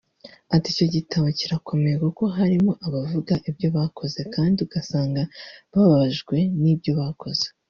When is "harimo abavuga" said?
2.37-3.33